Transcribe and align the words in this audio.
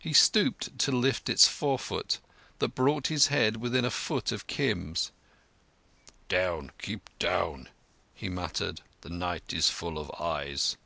He 0.00 0.12
stooped 0.12 0.78
to 0.80 0.92
lift 0.92 1.30
its 1.30 1.48
forefoot, 1.48 2.16
and 2.18 2.22
that 2.58 2.74
brought 2.74 3.06
his 3.06 3.28
head 3.28 3.56
within 3.56 3.86
a 3.86 3.90
foot 3.90 4.30
of 4.30 4.46
Kim's. 4.46 5.12
"Down—keep 6.28 7.08
down," 7.18 7.70
he 8.12 8.28
muttered. 8.28 8.82
"The 9.00 9.08
night 9.08 9.54
is 9.54 9.70
full 9.70 9.96
of 9.98 10.10
eyes." 10.20 10.76